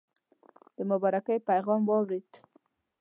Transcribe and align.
د 0.75 0.77
مبارکی 0.91 1.37
پیغام 1.49 1.81
واورېد. 1.85 2.29